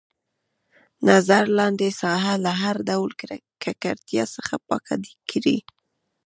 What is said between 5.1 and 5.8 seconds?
کړئ.